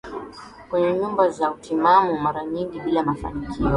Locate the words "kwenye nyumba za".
0.69-1.51